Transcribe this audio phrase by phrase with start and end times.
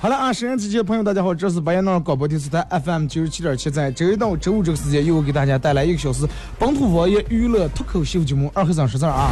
[0.00, 9.30] 好了啊，沈阳机前的朋友，大家好，这是白彦淖尔广播电视台 FM 九十七点七，在周一到周五这个时间，又给大家带来一个小时本土方言娱乐脱口秀节目《二和尚说事儿》啊。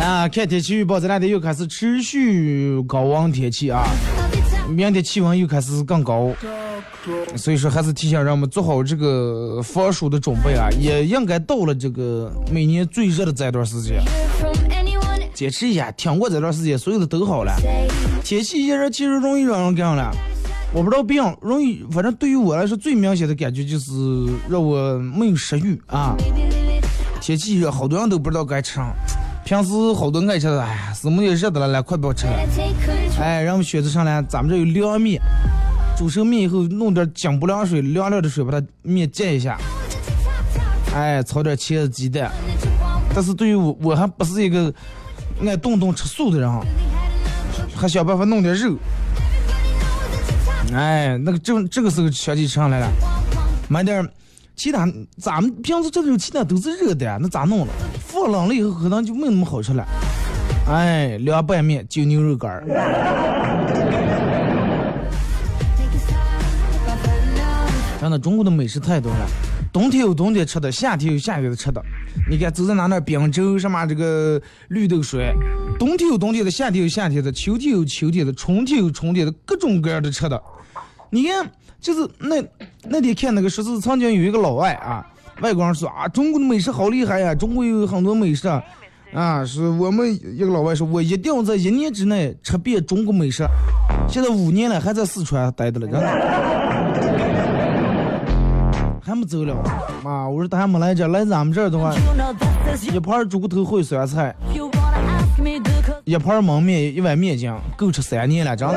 [0.00, 3.84] 啊，看天气预报，这两天又开始持续高温天气啊，
[4.68, 6.30] 明天气温又开始更高，
[7.36, 14.00] 所以说还是提醒让我们做好这个防暑的准备啊，也应该到了这个每年最热的这段时间，
[15.34, 17.52] 坚持一下，挺过这段时间，所有的都好了。
[18.22, 20.10] 天气炎热，其实容易让人干了。
[20.72, 23.92] 我不知道病容易，反正对于我来说，最明显的感觉就是
[24.48, 26.14] 让我没有食欲啊。
[27.28, 28.90] 天气热，好多人都不知道该吃啥。
[29.44, 32.32] 平时好多爱吃的，哎呀，什么也热的了，来快不要吃了。
[33.20, 35.20] 哎，让我们选择上来，咱们这有凉面，
[35.94, 39.58] 煮熟面以后弄点姜不凉水，凉凉的水把它面浸一下
[40.94, 42.32] 哎，炒点茄子鸡蛋。
[43.14, 44.72] 但是对于我，我还不是一个
[45.46, 46.50] 爱动动吃素的人
[47.76, 48.74] 还想办法弄点肉。
[50.72, 52.88] 哎，那个这这个时候想起吃上来了，
[53.68, 54.10] 买点儿
[54.58, 54.84] 其他，
[55.18, 57.72] 咱们平时这种其他都是热的呀，那咋弄了？
[58.00, 59.86] 放冷了以后可能就没那么好吃了。
[60.68, 62.64] 哎，凉拌面就牛肉干儿，
[68.00, 69.28] 真的中国的美食太多了。
[69.72, 71.80] 冬天有冬天吃的，夏天有夏天的吃的。
[72.28, 75.32] 你看，走在哪那儿冰粥什么这个绿豆水，
[75.78, 80.42] 冬天有冬天的，夏天有夏天的，秋天有秋天的，春天有春天的，各种各样的吃的。
[81.10, 81.48] 你看，
[81.80, 82.42] 就是那
[82.88, 85.06] 那天看那个说是曾经有一个老外啊，
[85.40, 88.62] 外国人说啊，中国的美食好厉害呀、中国有很多美食啊，
[89.12, 93.46] 啊，是我们一个老外说，我一定要在一年之内吃遍中国美食。
[94.08, 96.08] 现在五年了，还在四川待着了，真的。
[99.00, 99.54] 还没走了
[100.04, 100.28] 妈！
[100.28, 101.94] 我说他还没来这，来咱们这儿的话.
[102.92, 104.36] 一盘猪骨头烩酸菜
[106.04, 108.74] 一盘焖面，一碗面筋，够吃三年了，真的。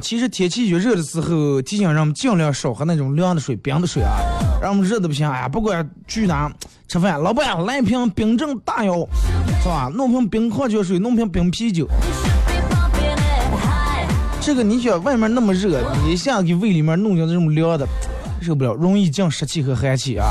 [0.00, 4.18] 其实天气越热的时候，提醒让我们尽量少喝那种凉的水、冰的水啊，
[4.60, 5.28] 让我们热的不行。
[5.28, 6.50] 哎呀，不管去哪
[6.88, 9.06] 吃饭，老板来一瓶冰镇大腰，
[9.62, 9.90] 是吧？
[9.94, 11.86] 弄瓶冰矿泉水，弄瓶冰啤酒。
[14.40, 17.86] 这个你想外面那么热，你一下给胃里面弄点这种凉的，
[18.40, 20.26] 受不了，容易降湿气和寒气啊。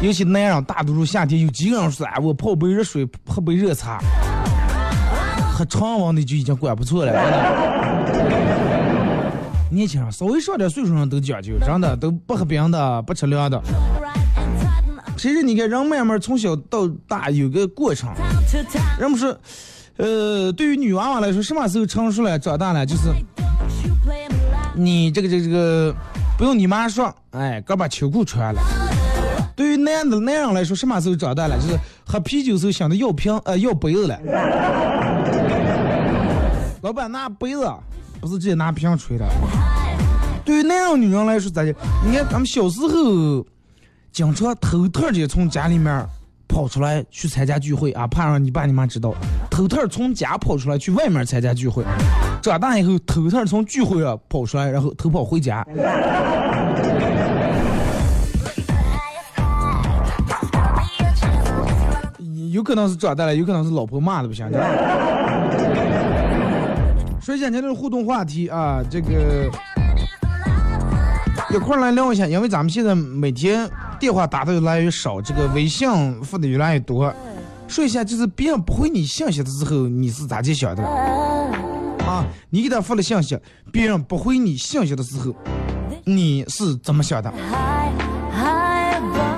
[0.00, 3.98] 尤其男人，大多数夏天有几个人说，哎，我泡杯热水，喝杯热茶，
[5.52, 7.79] 喝常温的就已经管不错了。
[9.70, 13.62] 年轻人稍微上点岁数人都讲究，真的都不喝冰的，不吃凉的。
[15.16, 18.10] 其实你看，人慢慢从小到大有个过程。
[18.98, 19.36] 人们说，
[19.96, 23.12] 呃，对于女娃娃来说，什么时候成熟了、长大了，就是。
[24.74, 25.94] 你这个这个这个
[26.38, 28.60] 不用你妈说，哎，刚把秋裤穿了。
[29.54, 31.56] 对于男的男人来说，什么时候长大了？
[31.58, 34.18] 就是喝啤酒时候想着要瓶呃要杯子了。
[36.82, 37.70] 老板拿杯子，
[38.20, 39.26] 不是直接拿瓶吹的。
[40.44, 41.74] 对于那样女人来说咋的？
[42.04, 43.44] 你看咱们小时候，
[44.12, 46.06] 经常偷偷的从家里面
[46.48, 49.14] 跑出来去参加聚会啊，怕让你爸你妈知道，
[49.50, 51.84] 偷偷从家跑出来去外面参加聚会。
[52.42, 55.64] 长大以后，偷偷从聚会啊跑出来，然后偷跑回家。
[62.50, 64.50] 有可能是长大了，有可能是老婆骂的不行。
[67.22, 69.50] 说一下今天的互动话题啊，这个
[71.50, 73.68] 一块来聊一下，因为咱们现在每天
[73.98, 75.88] 电话打的越来越少，这个微信
[76.22, 77.12] 发的越来越多。
[77.68, 80.82] 说一下，就是别人不回你信息的时候，你是咋去想的？
[82.06, 83.38] 啊，你给他发了信息，
[83.70, 85.34] 别人不回你信息的时候，
[86.04, 87.30] 你是怎么想的？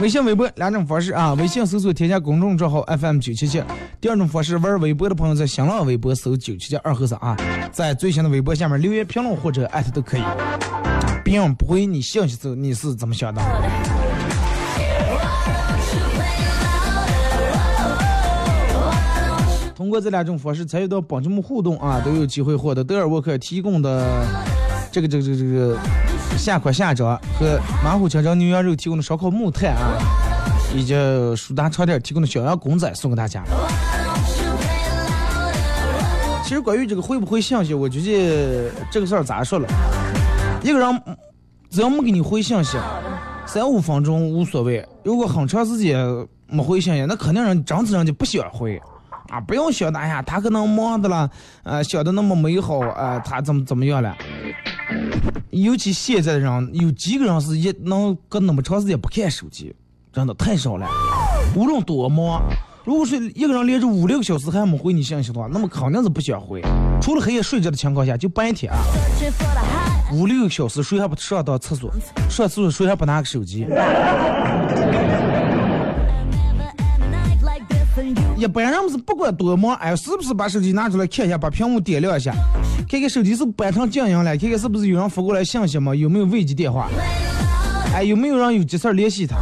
[0.01, 1.35] 微信、微博两种方式啊。
[1.35, 3.63] 微信搜索添加公众账号 FM 九七七。
[4.03, 7.37] 第二种方式，玩微博的朋友在新浪微博搜九七七二和尚啊，
[7.71, 10.23] 在最新的微博下面留言评论或者艾特都可以。
[11.25, 13.41] 并不回你信息的时候，你是怎么想的？
[19.73, 24.27] 通过这两种方式参与到帮节目互动啊，都有机会获得德尔沃克提供的
[24.91, 25.79] 这个这个这个这个
[26.37, 29.97] 下款下装和马虎清蒸牛羊肉提供的烧烤木炭啊，
[30.75, 30.93] 以及
[31.37, 33.45] 舒达床垫提供的小羊公仔送给大家。
[36.53, 39.67] 其实关于这个回不回信息，我觉得这个事儿咋说了，
[40.63, 41.03] 一个人
[41.71, 42.77] 只要没给你回信息，
[43.47, 45.97] 三五分钟无所谓；如果很长时间
[46.47, 48.79] 没回信息，那肯定人整体人就不想回。
[49.31, 51.31] 啊，不用想的，哎呀，他可能忙的了，
[51.63, 54.15] 呃，想的那么美好，呃，他怎么怎么样了？
[55.53, 59.75] 尤其现在的人，有几个人是一能隔那么长时间不看手机，
[60.13, 60.87] 真的太少了。
[61.57, 62.43] 无论多忙，
[62.85, 66.61] 如果说一个人连着五六个小时还没回你信息的话，那么肯定是不想回。
[67.01, 68.79] 除了黑夜睡着的情况下，就白天啊，
[70.13, 71.93] 五六个小时谁还不上到厕所？
[72.29, 73.67] 上厕所谁还不拿个手机？
[78.37, 82.35] 一般人是不管多忙，哎，是不是把手机拿出来看一下，把屏幕点亮一下，
[82.89, 85.95] 看看手机是不是关成静音了，看看是不是有人发过来信息吗？
[85.95, 86.89] 有没有未接电话？
[87.95, 89.37] 哎，有没有人有急事联系他？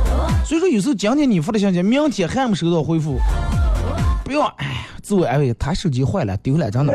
[0.51, 3.21] 所以说，有时候今天你发的信息，明天还没收到回复，
[4.25, 6.93] 不要哎，自我安慰，他手机坏了，丢了，真的，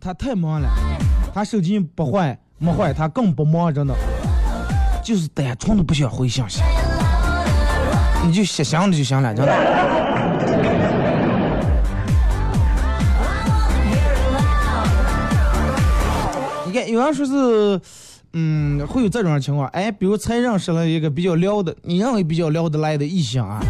[0.00, 0.68] 他太忙了，
[1.32, 3.94] 他手机不坏没坏，他更不忙，真的，
[5.00, 6.60] 就是单纯的不想回信息。
[8.24, 9.52] 你就想想就行了，真的。
[16.66, 17.80] 你看，有人说是，
[18.38, 23.64] 嗯，会有这种情况，哎，比如才认识了一个比较聊的，你认为比较聊得来的异性啊，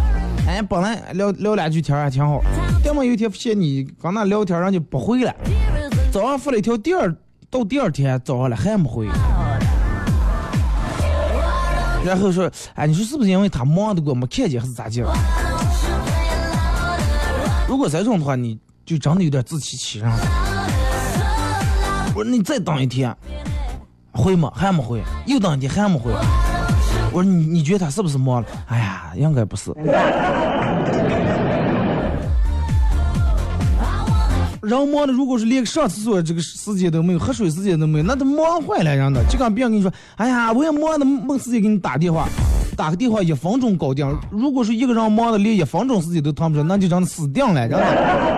[0.44, 2.42] 哎，本来聊聊两句天还挺好，
[2.84, 5.32] 要么有一天发现你刚那聊天人家不回了，
[6.10, 7.14] 早上发了一条，第二
[7.48, 9.06] 到第二天早上了还没回。
[12.04, 15.00] 然后说，哎，你说是不是因为他忙的过没看见，还是咋地？
[17.68, 20.18] 如果这种的话，你就真的有点自欺欺人了。
[22.16, 23.16] 我说你再等一天，
[24.16, 24.52] 回吗？
[24.54, 26.10] 还没回，又等你还没回。
[27.12, 28.48] 我说你你觉得他是不是忙了？
[28.66, 29.70] 哎呀，应该不是。
[34.62, 39.22] 人忙的，如果是连上厕所这个时间都没有，喝水时间都没有，那都忙坏了人的。
[39.28, 42.28] 就跟别人跟你说，哎呀，我也忙的没时间给你打电话，
[42.76, 44.04] 打个电话一分钟搞定。
[44.28, 48.35] 如果是一个人忙的连一分钟时间都腾不出，那就真的死定了，真的。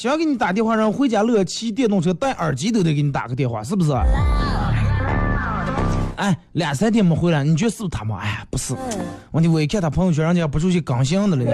[0.00, 3.92] 想给你打电话，让回家乐骑电动车带耳机都得给你打个电话，是不是？
[6.16, 8.18] 哎，两三天没回来，你觉得是不是他忙？
[8.18, 8.74] 哎，不是，
[9.32, 11.52] 问题我一看他朋友圈，人家不出去刚性的了呢。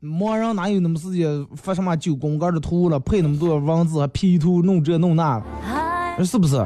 [0.00, 5.38] 忙人哪有那么时间发什么九宫格的图了，配那么多文字，还 P 图弄这弄那，
[6.24, 6.64] 是不是？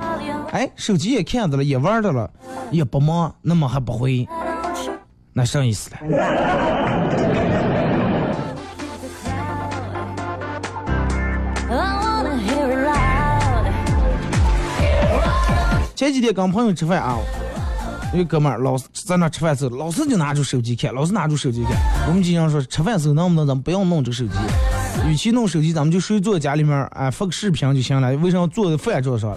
[0.53, 2.31] 哎，手机也看着了，也玩着了，
[2.71, 4.29] 也不忙，那么还不回，
[5.33, 5.97] 那啥意思了？
[16.03, 17.17] 前几天跟朋友吃饭啊，
[18.13, 21.77] 有个哥们儿老是在那吃饭时候，老是就拿出手机看，老是拿出手机看。
[22.09, 24.33] 我们经常说，吃饭时候能不能咱们不要弄这个手机？
[25.07, 28.17] 与其弄手机，咱们就睡坐家里面儿，哎，发个视频就行了。
[28.17, 29.33] 为什么坐在饭桌上？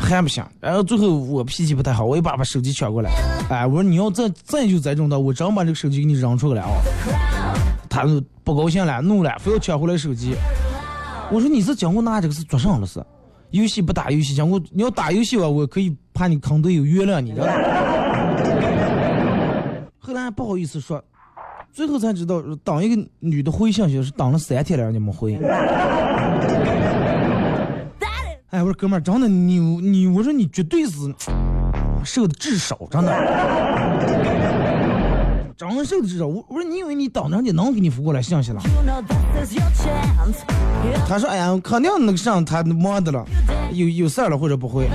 [0.00, 0.42] 还不行。
[0.60, 3.10] 然后最后我脾气不太好，我一把把手机抢过来，
[3.50, 6.70] 哎，我说你要再再就再这种的，我真把这个手机给你扔出来啊！
[7.86, 10.34] 他就不高兴了，怒了，非要抢回来手机。
[11.30, 12.98] 我说你是讲我拿这个是做甚了是？
[13.52, 17.52] 游戏不打游戏，讲我你要打游戏吧，我可以怕你坑队友原谅你，知道吗？
[19.98, 21.02] 后来不好意思说，
[21.72, 25.38] 最后才知道，当一个女的回信息是当了三天了，人家没回。
[28.50, 31.14] 哎，我说哥们儿，真的你你，我说你绝对是
[32.04, 33.12] 受的至少，真的，
[35.70, 36.26] 真受的至少。
[36.26, 38.60] 我我说你以为你等着人家能给你发过来信息了？
[41.08, 43.24] 他说：“哎呀，肯定那个上他忙的了，
[43.72, 44.88] 有有事儿了或者不会。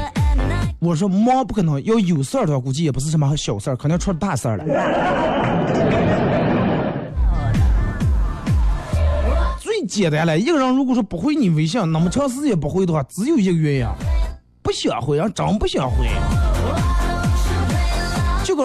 [0.80, 4.66] 我说忙不可能，要有事儿的话，估计也不是什么小事儿，肯定出大事儿了。
[9.60, 10.38] 最简单了。
[10.38, 13.88] 一个人如果说不回你微信，那么长时间不回的话，只有一个原因，
[14.62, 16.08] 不想回，人真不想回。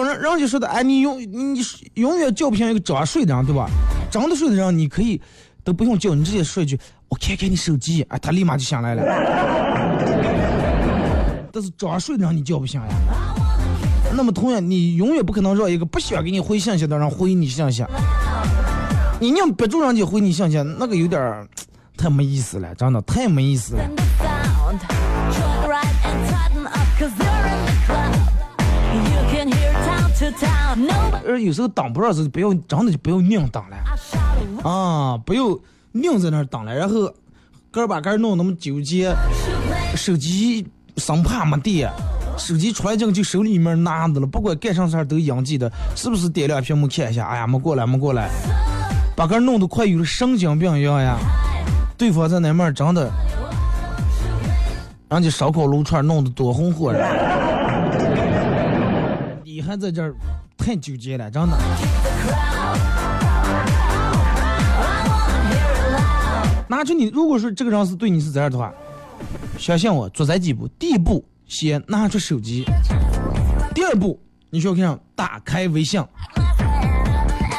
[0.01, 1.61] 人人家说的，哎，你永你
[1.95, 3.69] 永远叫不醒一个装睡的人，对吧？
[4.09, 5.21] 真的睡的人，你可以
[5.63, 9.03] 都不用叫，你直接说一句“我看看你手机”，哎，他立马就醒来了。
[11.51, 12.87] 但是装睡的人你叫不醒呀。
[14.15, 17.83] 那么同样，你永远不可能让一个不想给你回信息的人回你信息。
[19.19, 21.47] 你硬逼住人家回你信息，那个有点
[21.97, 23.83] 太没意思了，真的太没意思了。
[31.25, 33.77] 呃，有时候挡不上时候，不要真的就不要硬挡了
[34.69, 35.43] 啊，不要
[35.93, 37.11] 硬在那儿挡了，然后
[37.71, 39.13] 个把个弄那么纠结，
[39.95, 40.65] 手机
[40.97, 41.91] 生怕没电，
[42.37, 47.25] 手机出来这个就手里面拿着了，不管干啥事儿都应急的，是不是点亮屏幕看一下？
[47.27, 48.29] 哎呀，没过来，没过来，
[49.15, 51.17] 把个弄得快有了神经病一样呀！
[51.97, 53.11] 对方在那面儿真的，
[55.09, 57.32] 人家烧烤撸串弄得多红火呀！
[59.63, 60.13] 还在这儿
[60.57, 61.57] 太纠结了，真的。
[66.67, 68.73] 拿出你，如果说这个人是对你是这样的话，
[69.57, 70.67] 相信我，做这几步。
[70.79, 72.65] 第一步，先拿出手机；
[73.73, 76.01] 第二步，你需要看上打开微信；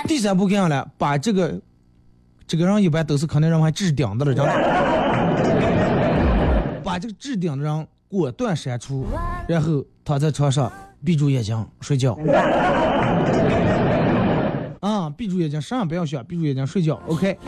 [0.06, 1.58] 第三步，看上来把这个
[2.46, 4.52] 这个人一般都是可能人还置顶的了，知道吗？
[6.84, 9.06] 把这个置顶的人果断删除，
[9.48, 10.70] 然后躺在床上
[11.04, 12.16] 闭住眼睛睡觉。
[14.80, 17.00] 啊，闭住眼睛，啥也不要想，闭住眼睛睡觉。
[17.06, 17.38] OK。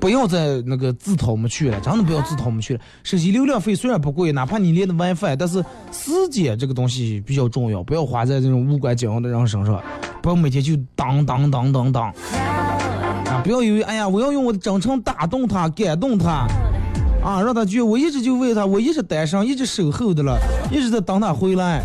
[0.00, 2.80] 不要再那个自讨没趣了，真的不要自讨没趣了。
[3.02, 9.82] 手机流量费虽然不贵，哪怕你连的 WiFi，但是时间这个东西比较重要，不要花在这种无关紧要的人身上，
[10.22, 13.42] 不要每天就当当当当当啊！
[13.44, 16.46] 不要以为哎呀，我要用我的真诚打动他、感动他
[17.28, 20.38] 啊，让他去我一直就为他，我一直单身，一直守候的了，
[20.70, 21.82] 一直在等他回来。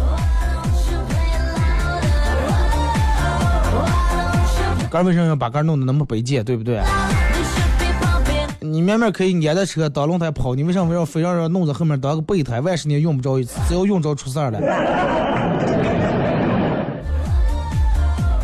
[4.89, 6.81] 哥为什么要把杆弄得那么卑贱，对不对？
[8.61, 12.61] 你明明可以撵着车当轮胎跑，你为啥非要非要让弄在后面当个备胎？
[12.61, 14.61] 万十年用不着一次，只要用着出事儿了。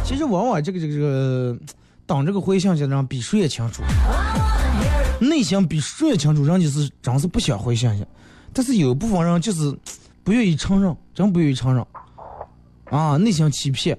[0.04, 1.56] 其实往往这个这个这个
[2.06, 3.84] 当这个回信息的人比谁也清楚，
[5.20, 8.06] 内心比谁也清楚，人家是真是不想回信息，
[8.54, 9.78] 但是有部分人就是
[10.24, 11.86] 不愿意承认，真不愿意承认
[12.86, 13.98] 啊，内心欺骗，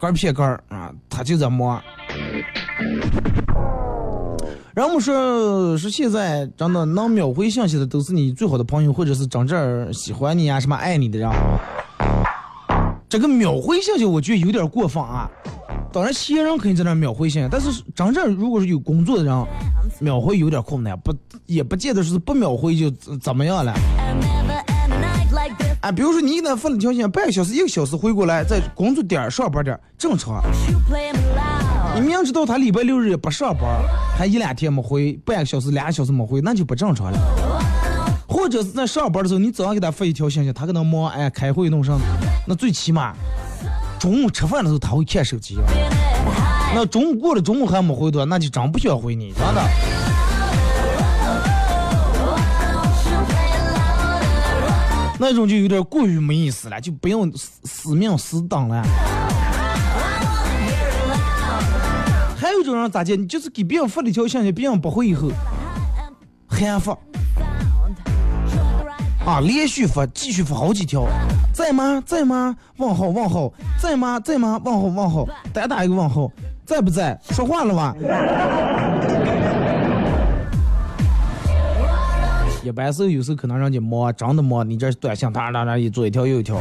[0.00, 1.80] 杆儿骗杆儿啊，他就在摸。
[4.74, 11.30] 然后我们说是现在真的能秒回信息的都是你最好的朋友，或者是真正喜欢你啊、什么爱你的人。
[13.08, 15.30] 这个秒回信息我觉得有点过分啊。
[15.92, 19.46] 当然，闲人可以在那秒回信息，但是真正如果是有工作的人，
[19.98, 21.14] 秒回有点困难，不
[21.46, 23.72] 也不见得是不秒回就怎么样了。
[25.80, 30.42] 啊，比如说你给他发了条信息，半个小时、一个小时回过来，在工作点、上班点正常。
[31.94, 33.64] 你明知道他礼拜六日也不上班，
[34.18, 37.18] 还一两天没回，半个小时、俩小时没回，那就不正常了。
[38.28, 41.98] 或者是在上班的时候，你早上给他发一条信息，他可能忙，哎，开会弄上，
[42.46, 43.14] 那最起码
[43.98, 45.58] 中午吃饭的时候他会看手机。
[46.74, 49.62] 那中午过了中午还没回的，那就真不想回你，真的。
[55.18, 58.82] 那种就有点过于没意思了，就不用死命死等了。
[62.38, 63.16] 还有一种人咋介？
[63.16, 65.30] 你就是给别人发了一条信息，别人不回以后，
[66.46, 66.96] 还发
[69.26, 71.04] 啊，连续发，继续发好几条，
[71.52, 72.00] 在吗？
[72.06, 72.54] 在吗？
[72.76, 74.20] 问号问号，在吗？
[74.20, 74.60] 在吗？
[74.64, 76.30] 问号问号，再打一个问号，
[76.64, 77.18] 在不在？
[77.30, 77.92] 说话了吗？
[82.62, 86.56] 一般时候有时候可能让家忙，真的忙，你这短信哒哒哒一左一条右一条。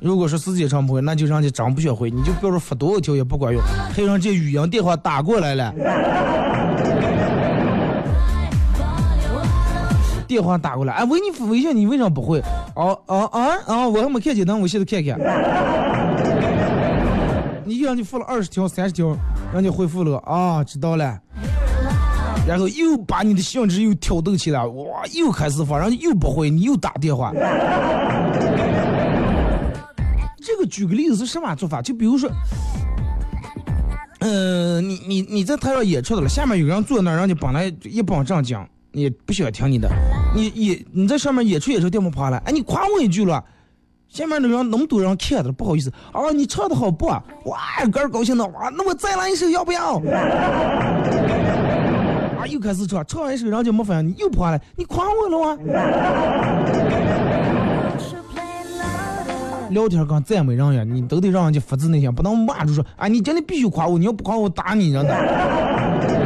[0.00, 3.62] 如果说时间长不回，那就让人家真不想回，你就不要说发多少条也不管用，
[3.94, 5.72] 还有人家语音电话打过来了。
[10.32, 12.40] 电话打过来，哎，喂，你发微信你为啥不回？
[12.74, 15.20] 哦哦啊啊，我还没看见呢，我现在看看。
[17.66, 19.14] 你给人家发了二十条、三十条，
[19.52, 21.20] 让你回复了啊，知道了。
[22.48, 27.30] 然后又把你的兴致又挑逗起来，哇，又开始发，人家又不回，你又打电话。
[30.40, 31.82] 这个举个例子是什么做法？
[31.82, 32.30] 就比如说，
[34.20, 38.58] 呃，你你你在台上演出的了，下面有人坐那儿，人家本来一帮正经，
[38.92, 39.90] 也不喜欢听你的，
[40.34, 43.42] 你也你在上面演出演出电话跑来，哎，你夸我一句了，
[44.08, 47.06] 下面的人那么多人看着，不好意思啊，你唱的好不？
[47.06, 47.22] 哇，
[47.90, 49.96] 哥高兴的哇，那我再来一首要不要？
[52.38, 55.56] 啊，又开始唱，唱完一首人家没反应，你又跑来，你夸我了啊？
[59.70, 66.21] 聊天跟赞美人呀，你都得让人家发自内心，不能骂住说啊，你今天必须夸我，你要不夸我打你，真的。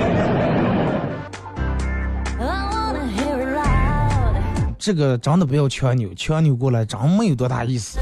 [4.87, 7.99] 这个真的不要强扭，强扭过来真没有多大意思。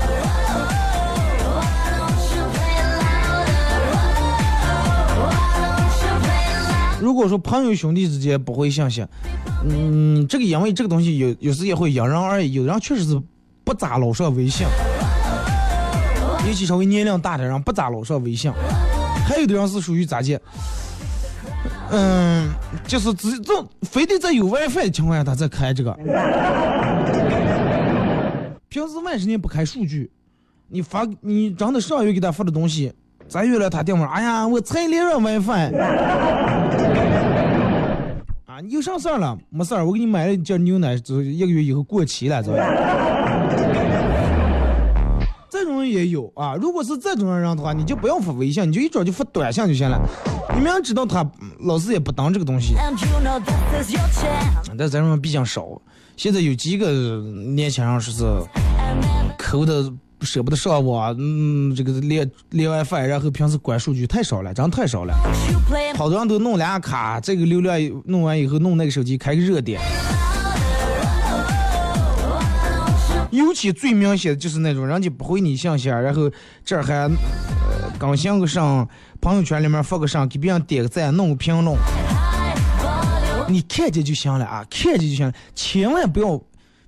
[7.00, 9.08] 如果说朋友兄弟之间不会相信，
[9.66, 13.18] 嗯，这个因为这个东西有有时也会因人而异，有的人确实是
[13.64, 14.66] 不咋老上微信，
[16.46, 18.52] 尤其稍微年龄大的人不咋老上微信，
[19.26, 20.38] 还有的人是属于咋介，
[21.90, 22.50] 嗯，
[22.86, 25.92] 就是只这非得在有 WiFi 的情况下他才开这个，
[28.68, 30.10] 平时万十年不开数据，
[30.68, 32.92] 你发你真的上月给他发的东西，
[33.28, 35.72] 咱月了他电话，哎呀，我才连上 WiFi。
[38.46, 39.36] 啊，你有啥事儿了？
[39.50, 42.50] 没事儿，我给你买了一件牛奶，就一个月以后过期了，这。
[45.88, 46.54] 也有啊。
[46.54, 50.00] 如果是这种人的话，你就不要发微信，你就一早就发短信就行了。
[50.54, 52.74] 你明知道他嗯老师也不当这个东西.
[54.76, 55.66] 但咱们毕竟少。
[56.16, 56.90] 现在有几个
[57.54, 58.24] 年轻人说是
[59.36, 65.12] 抠的舍不得上网，嗯，这个连连 WiFi，然后平时关数据太少了，真太少了。
[65.96, 69.80] 好多人都弄俩卡，这个流量弄完以后弄那个手机开个热点。
[73.34, 76.30] 尤其最明显的就是那种人家不回你信息，然后
[76.64, 77.10] 这还呃
[77.98, 78.88] 更新个上
[79.20, 81.76] 朋友圈里面发个上，给别人点个赞，弄个评论，
[83.48, 86.40] 你看见就行了啊，看见就行了，千万不要，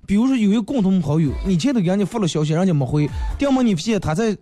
[0.05, 4.37] 比如说有一个共同好友，你前头给人家发了消息，人家没回，要么你发现他在，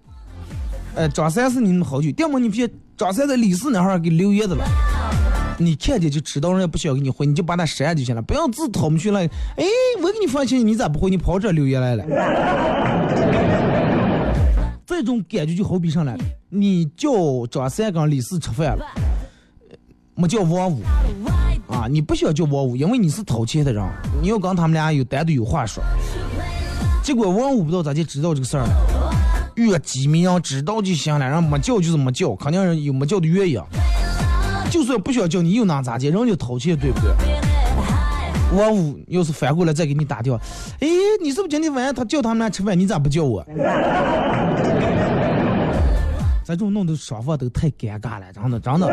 [0.93, 4.63] 呃张三是你们好友，要么你发现张三在李四那哈给留言的了。
[5.57, 9.19] 你看见就知道人家不需要给你回，你就把他删就行了，不要自讨没趣了。
[9.21, 9.65] 哎，
[10.01, 11.09] 我给你发信息，你咋不回？
[11.09, 12.03] 你跑这留言来了。
[14.85, 16.17] 这种感觉就好比上来，
[16.49, 17.09] 你叫
[17.49, 18.85] 张三跟李四吃饭了，
[20.13, 20.81] 没叫王五
[21.67, 23.83] 啊，你不需要叫王五，因为你是掏钱的人，
[24.21, 25.83] 你要跟他们俩有单独有话说。
[27.01, 28.69] 结果王五不知道咋就知道这个事儿了，
[29.55, 33.59] 越机密让知道就行了，然后没叫就是没叫，肯定有没叫的原因。
[34.69, 36.09] 就算不想叫你，又能咋的？
[36.09, 37.09] 人家就掏钱，对不对？
[38.53, 40.39] 我五要是反过来再给你打电话，
[40.79, 40.87] 哎，
[41.21, 43.43] 你是不是今天晚上他叫他们俩吃饭，你咋不叫我？
[46.43, 48.87] 咱这种弄得双方都太尴尬了，真的真的。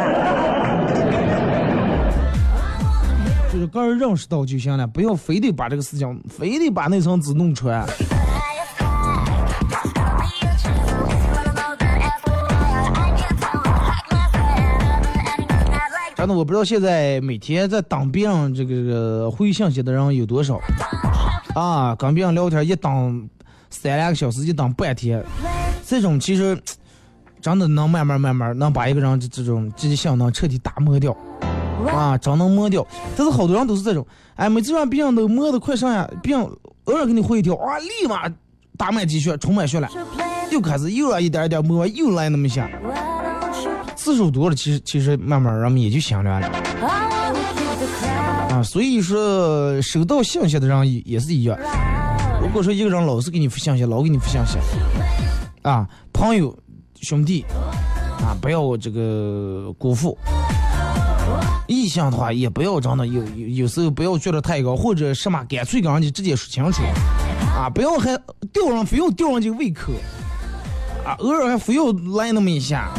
[3.52, 7.85] 就是个人认识到就行了，不要非得把这个事情，非得把那层纸弄出来。
[16.22, 20.56] 真的，我不知道现在每天在当别人这个这个回信息的人有多少
[21.52, 21.96] 啊？
[21.96, 23.28] 跟别人聊天一当
[23.70, 25.20] 三两个小时，一当半天，
[25.85, 26.56] 这种其实
[27.40, 31.12] 真的能慢慢慢慢能把一个人这这种迹象能彻底打磨掉
[31.92, 32.87] 啊，真能磨掉。
[33.16, 34.06] 但是好多人都是这种，
[34.37, 36.48] 哎，每次让别人都磨得快上呀，别人
[36.85, 38.32] 偶尔给你回一条，啊，立马
[38.76, 39.88] 打满鸡血，充满血了，
[40.52, 42.70] 又开始又让一点一点磨，又来那么一下
[44.03, 46.49] 次数多了，其实其实慢慢人们也就想着了
[48.51, 48.61] 啊。
[48.65, 51.57] 所以说，收到信息的人也也是一样。
[52.41, 54.59] 如果说一个人老是给你发信息，老给你发信息，
[55.62, 56.53] 啊，朋友
[57.01, 57.45] 兄弟
[58.21, 60.19] 啊，不要这个辜负。
[61.69, 66.83] 异性的话，也不要真的有有有时候不要觉得太高，或者什么干脆跟人家直接说清楚，
[67.57, 68.21] 啊，不要还
[68.53, 69.93] 吊人非要吊人家胃口，
[71.07, 71.85] 啊，偶尔还非要
[72.19, 72.91] 来那么一下，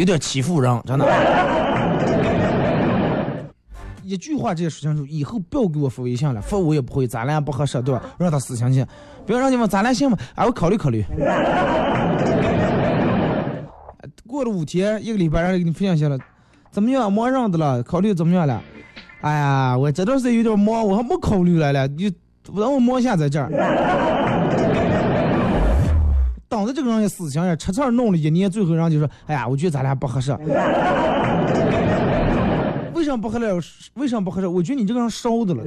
[0.00, 1.04] 有点欺负人，真的。
[4.02, 8.00] 一句话直接说清楚，以后不要给我发微信了，发我也不会，咱俩不合适，对吧？
[8.16, 8.84] 让他死相信，
[9.26, 10.16] 不要让你们咱俩行吗？
[10.34, 11.04] 啊，我考虑考虑。
[14.26, 16.18] 过了五天，一个礼拜，然后给你发信息了，
[16.70, 17.12] 怎么样？
[17.12, 18.58] 忙上的了，考虑怎么样了？
[19.20, 22.10] 哎呀，我这段时间有点忙，我还没考虑来了，你
[22.56, 23.50] 让我忙一下在这儿。
[26.50, 30.36] 当着这个人的死心眼，吃刺儿弄了一年，最后人就说：“哎呀，我觉得咱俩不合适。
[32.92, 33.88] ”为什么不合适？
[33.94, 34.48] 为什么不合适？
[34.48, 35.62] 我觉得你这个人烧的了。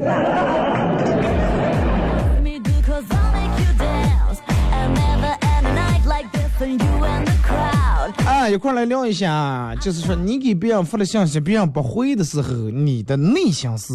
[8.25, 13.93] 啊，一块来聊一下，就是说你给别人发了信息，别人不回的时候，你的内心是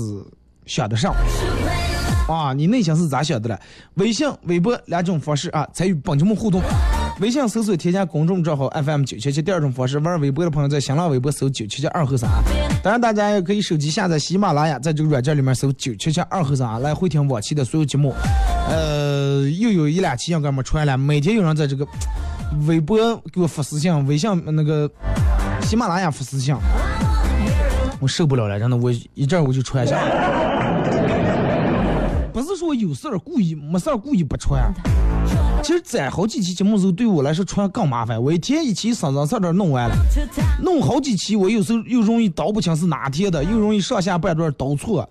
[0.64, 1.14] 想的上
[2.32, 3.58] 啊，你内心是咋想的了？
[3.94, 6.60] 微信、微博两种方式啊，参与本节目互动。
[7.20, 12.30] 微信搜索添加公众账号 FM 九七七，第二种方式玩微博的朋友在新浪微博搜九七七二和三。
[12.82, 18.14] 当然，大家也可以手机下载喜马拉雅，在这个软件里面搜九七七二和三来回听往期的所有节目。
[18.68, 21.84] 呃，又有一两期应该没传了，每天有人在这个
[22.66, 24.88] 微博给我发私信，微信那个
[25.62, 26.54] 喜马拉雅发私信，
[27.98, 29.98] 我受不了了，真的，我一阵我就传一下。
[32.68, 34.70] 不是说有事儿故意没事儿故意不穿，
[35.62, 38.22] 其实攒好几期节目时候对我来说穿更麻烦。
[38.22, 39.96] 我一天一期生生事儿弄完了，
[40.62, 45.09] 弄好几期，我有时候又容易倒不清是哪天的，又容易上下半段倒错。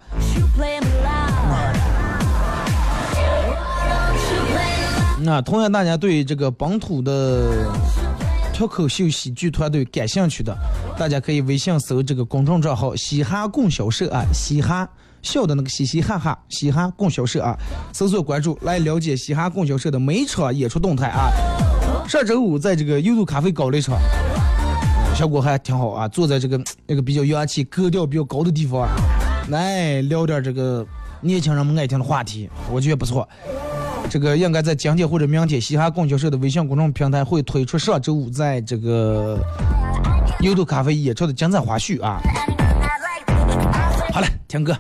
[5.20, 7.66] 那同样，大家对这个本土的
[8.54, 10.56] 脱口秀喜剧团队感兴趣的，
[10.96, 14.88] 大家可以微信搜这个公众账号“嘻哈供销社”啊，嘻哈。
[15.22, 17.58] 笑的那个嘻嘻哈哈，嘻哈供销社啊，
[17.94, 21.30] 搜索关注来了解嘻哈供销社的每一场演出动态啊。
[22.08, 23.98] 上周五在这个优度咖啡搞了一场，
[25.14, 26.08] 效果还挺好啊。
[26.08, 28.88] 坐在这个那个比较洋气、格调比较高的地方，
[29.50, 30.86] 来聊点这个
[31.20, 33.28] 年轻人们爱听的话题，我觉得不错。
[34.10, 39.38] 这个应该在今天或者明天，嘻哈供销社的微信公众平台会推出上周五在这个
[40.40, 42.22] 优度咖啡演出的精彩花絮啊。
[44.14, 44.74] 好了，听歌。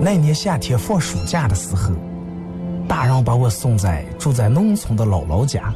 [0.00, 1.92] 那年夏天放暑假的时候，
[2.86, 5.74] 大人把我送在住在农村的姥姥家，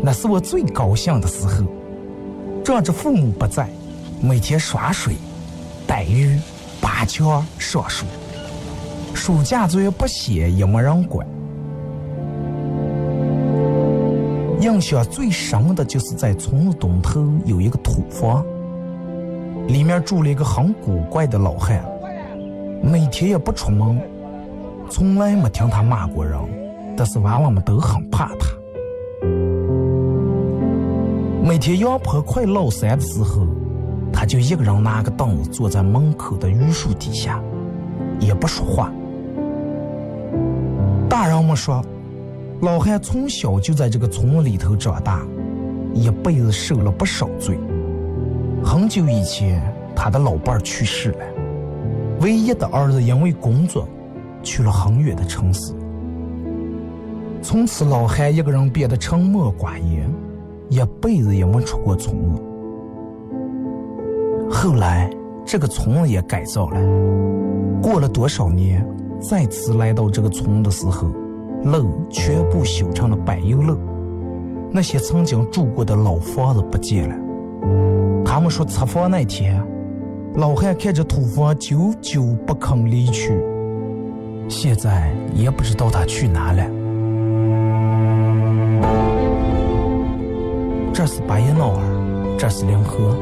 [0.00, 1.64] 那是我最高兴的时候。
[2.64, 3.68] 仗着父母不在，
[4.20, 5.16] 每天耍水、
[5.84, 6.38] 逮鱼、
[6.80, 8.06] 拔枪、上树。
[9.12, 11.26] 暑假作业不写也没人管。
[14.60, 18.46] 印象最深的就是在村东头有一个土房，
[19.68, 21.82] 里面住了一个很古怪的老汉，
[22.82, 23.98] 每天也不出门，
[24.90, 26.38] 从来没听他骂过人，
[26.96, 28.48] 但是娃娃们都很怕他。
[31.44, 33.46] 每天阳坡快落山的时候，
[34.12, 37.42] 他就一个人拿个凳子坐在门口的榆树底下，
[38.20, 38.92] 也不说话。
[41.08, 41.84] 大人们说，
[42.60, 45.22] 老汉从小就在这个村里头长大，
[45.94, 47.58] 一辈子受了不少罪。
[48.64, 49.60] 很久以前，
[49.94, 51.24] 他的老伴儿去世了，
[52.20, 53.86] 唯一的儿子因为工作
[54.42, 55.74] 去了很远的城市。
[57.42, 60.08] 从此，老汉一个人变得沉默寡言。
[60.68, 62.42] 一辈子也没出过村子。
[64.50, 65.10] 后来，
[65.44, 66.80] 这个村子也改造了。
[67.82, 68.82] 过了多少年，
[69.20, 71.08] 再次来到这个村的时候，
[71.62, 73.76] 路全部修成了柏油路。
[74.70, 77.14] 那些曾经住过的老房子不见了。
[78.32, 79.62] 他们说，拆房那天，
[80.36, 83.38] 老汉看着土房，久久不肯离去。
[84.48, 86.64] 现在也不知道他去哪了。
[90.94, 91.82] 这是巴彦淖尔，
[92.38, 93.14] 这是临河，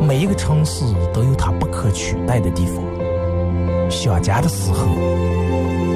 [0.00, 2.84] 每一个城市都有它不可取代的地方。
[3.90, 4.86] 想家的时候，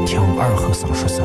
[0.05, 1.25] 听二和尚说声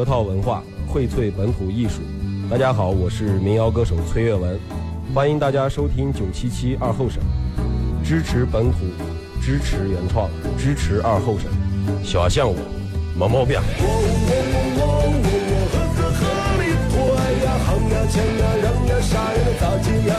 [0.00, 2.00] 核桃文化，荟萃本土艺术。
[2.50, 4.58] 大家好，我是民谣歌手崔月文，
[5.14, 7.22] 欢迎大家收听九七七二后生，
[8.02, 8.78] 支持本土，
[9.42, 11.50] 支持原创，支持二后生。
[12.02, 12.56] 小象我，
[13.14, 13.60] 没毛病。
[13.60, 16.24] 我我我我我我呵呵呵
[16.56, 16.96] 里拖
[17.44, 20.16] 呀，行呀抢呀，扔呀啥样的咋接呀？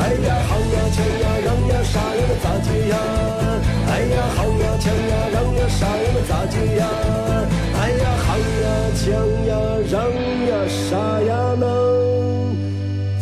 [0.00, 3.45] 哎呀行呀抢呀，扔呀啥样的咋接呀？
[3.96, 6.86] 哎呀好呀强呀让呀啥呀嘛咋接呀
[7.80, 9.06] 哎呀好呀强
[9.46, 9.50] 呀
[9.90, 10.12] 让
[10.48, 11.66] 呀啥呀嘛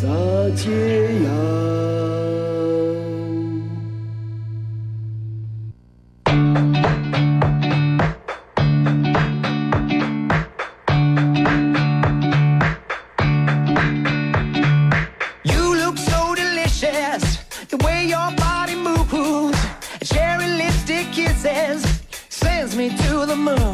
[0.03, 0.09] 咋
[0.57, 0.73] 接
[1.23, 1.94] 呀。
[23.35, 23.74] The moon.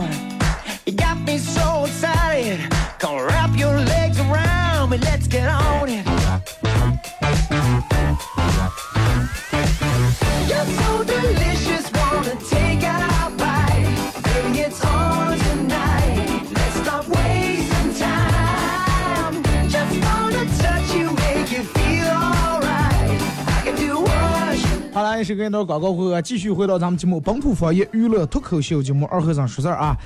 [25.31, 29.97] You 好了，也是跟一段广告会啊，继续回到咱们节目《本土方言娱乐脱口秀》节目二和尚说事儿啊。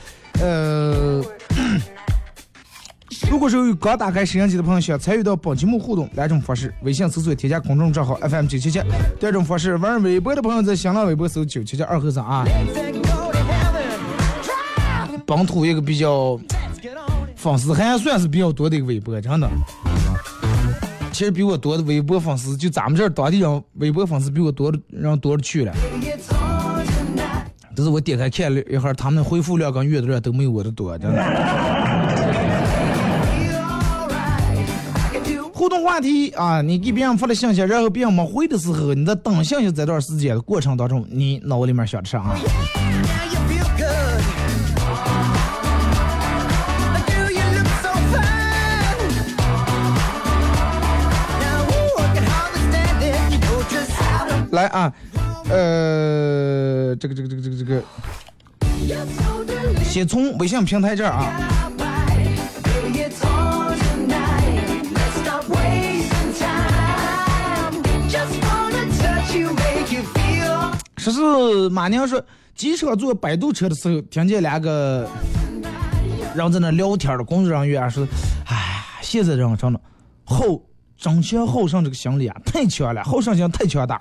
[0.40, 1.22] 呃，
[3.30, 8.80] 如果说有刚打开摄像机的朋友想参与到本节目互动，两种方式：微信搜索添加公众账号 FM 九七七；
[9.18, 12.44] 第二种方式，玩微博的朋友在新浪微博搜九七七二和尚啊。
[15.26, 16.38] 本土一个比较
[17.34, 19.48] 粉丝还算是比较多的一个微博，真的。
[21.14, 25.72] 其实比我多的微博粉丝，就咱们这儿当地人微博粉丝比我多的人多了去了。
[26.02, 27.44] It's on tonight.
[27.76, 31.22] 但是我点开看了一会儿，他们回复量跟阅读量都没有我的多，真的。
[35.52, 42.36] 互动话题啊，你给别人发了信息，然后别人没回的时候，你在等信息这段时间的过程当中，你脑里面想的啥啊？
[54.54, 54.92] 来啊，
[55.50, 57.82] 呃，这个这个这个这个这个，
[59.84, 64.84] 先从微信平台这儿啊，Baby, it's on tonight.
[64.94, 67.82] Let's stop wasting time.
[68.08, 75.08] Just wanna touch you, make you feel 说是马娘说，机场坐摆渡车的时候，听见两个
[76.34, 78.06] 人在那聊天的工作人员说，
[78.46, 79.80] 哎，现在人真的
[80.24, 80.44] 好
[81.04, 84.00] 争强好胜这个心理啊，太强了，好胜心太强大。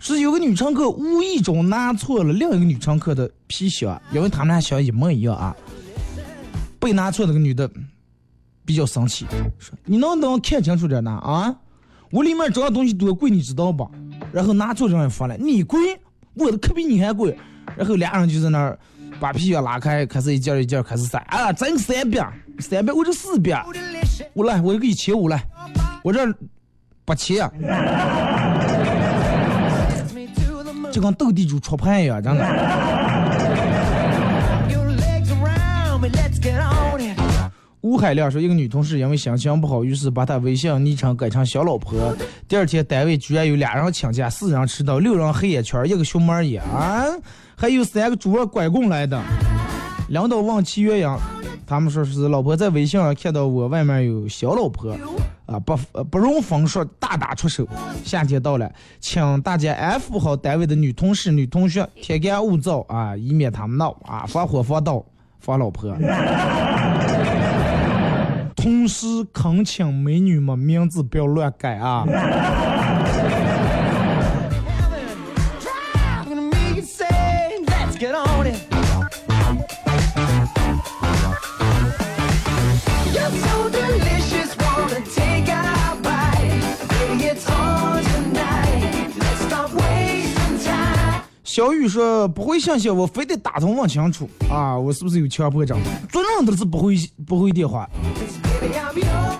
[0.00, 5.54] 是有个女乘客无意中拿错了另一个女乘客的皮箱，因为他们俩箱一模一样啊。
[6.80, 7.70] 被拿错那个女的
[8.64, 9.26] 比较生气，
[9.58, 11.54] 说：“你能不能看清楚点呢啊？
[12.10, 13.86] 我里面装的东西多贵，你知道吧？”
[14.32, 15.78] 然后拿错这样发了，你贵，
[16.32, 17.36] 我的可比你还贵。
[17.76, 18.78] 然后俩人就在那儿
[19.20, 22.26] 把皮箱拉开，开始一件一件开始塞啊，整三遍，
[22.60, 23.62] 三遍我这四遍，
[24.32, 25.44] 我来，我给一千五来，
[26.08, 26.20] 我这
[27.04, 27.36] 八千。
[30.90, 32.44] 就跟斗地主出牌一样，真的。
[37.82, 42.16] 吴海亮说，一个女同事因为心情不好，于是把她微信昵称改成小老婆。
[42.48, 47.04] 第二天单位居然有俩人请假，四人迟到，六人黑眼圈，一个熊猫眼，啊，
[47.54, 49.22] 还有三个主播拐棍来的。
[50.08, 51.20] 领导问齐岳阳，
[51.68, 54.96] 他们说是老婆在微信上看到我外面有小老婆，
[55.44, 57.68] 啊不呃不容分说，大打出手。
[58.02, 65.04] 夏天到了，请大家安抚好单位的女同事、女同学，天干物燥啊，以免他们闹啊，防火防盗
[65.40, 65.94] 防老婆。
[68.56, 72.04] 同时恳请美女们名字不要乱改啊！
[91.58, 94.78] 小雨说不回信息，我非得打通问清楚啊！
[94.78, 95.76] 我是不是有强迫症？
[96.08, 96.94] 做人都是不回
[97.26, 97.90] 不回电话。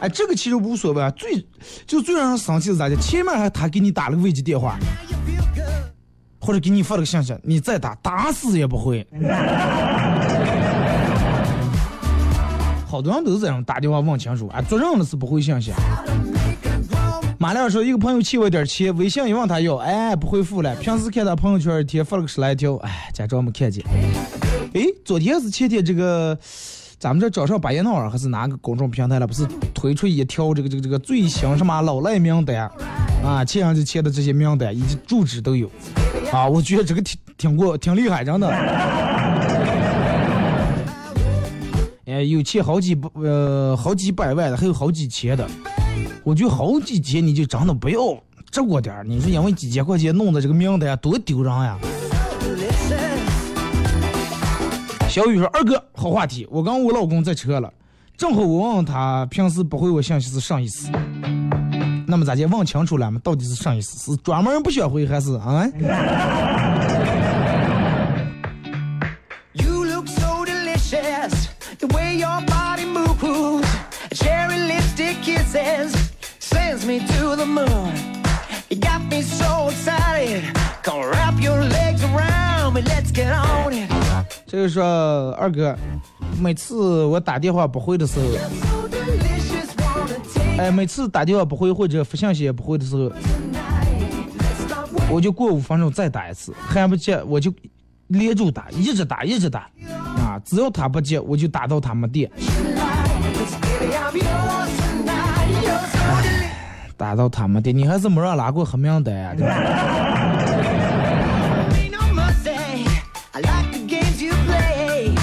[0.00, 1.40] 哎，这个其实无所谓，啊，最
[1.86, 2.96] 就最让人生气的是咋的？
[2.96, 4.76] 前面还他给你打了个未接电话，
[6.40, 9.06] 或者给你发了个信息，你再打，打死也不回。
[12.84, 15.70] 好多人都是这样打电话问清楚，哎，做人的是不回信息。
[17.40, 20.74] 马亮说，一个朋友欠我点钱，微信一问他要，哎，不回复了。
[20.74, 23.84] 平时看他朋友圈一天发了个十来条，哎，假装没看见。
[24.74, 26.36] 哎，昨天是前天这个，
[26.98, 29.26] 咱们这早上八一闹儿还是哪个公众平台了？
[29.26, 32.68] 不是推出一条这个这个这个最新什么老赖名单
[33.24, 35.70] 啊，欠上就欠的这些名单以及住址都有
[36.32, 38.48] 啊，我觉得这个挺挺过挺厉害，真的。
[42.06, 45.48] 哎，有欠好几百呃好几百万的，还有好几千的。
[46.28, 48.00] 我就好几千你就真的不要
[48.50, 49.02] 这过点儿。
[49.02, 51.78] 你说因为几千块钱弄的这个名单多丢人呀！
[55.08, 57.72] 小雨说：“二哥，好话题，我跟我老公在车了，
[58.14, 60.90] 正好我问他平时不回我信息是啥意思。
[62.06, 64.12] 那么咱就问清楚了嘛，到底是啥意思？
[64.12, 65.66] 是专门不想回还是啊？
[84.46, 85.76] 就是说二哥
[86.40, 88.24] 每次我打电话不回的时候
[90.56, 93.12] 哎每次打电话不回或者发信息也不回的时候
[95.10, 96.54] 我就过五分钟再打一次。
[96.56, 97.52] 还不接我就
[98.06, 99.68] 连住打一直打一直打。
[100.16, 102.30] 啊只要他不接我就打到他没电。
[106.98, 109.32] 打到他们的，你还是没让拉过黑名单啊！
[109.38, 109.44] 这
[111.76, 112.50] Ain't no mercy.
[113.32, 115.14] I like the games you play.